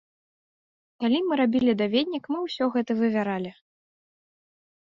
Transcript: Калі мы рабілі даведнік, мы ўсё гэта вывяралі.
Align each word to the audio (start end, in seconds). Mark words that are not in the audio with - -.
Калі 1.03 1.19
мы 1.27 1.33
рабілі 1.41 1.73
даведнік, 1.81 2.23
мы 2.33 2.39
ўсё 2.47 2.71
гэта 2.77 2.91
вывяралі. 3.03 3.51